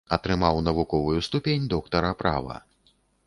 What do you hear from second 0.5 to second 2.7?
навуковую ступень доктара права.